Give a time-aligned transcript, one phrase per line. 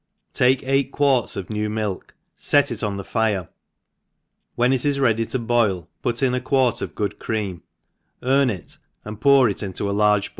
[0.33, 1.51] TAKE eight quarts of.
[1.51, 3.49] new milk, fet it on the fire,
[4.55, 7.61] when it is ready to boil put in a quart •of good cream,
[8.23, 10.29] earn it, and pour it into a Urge.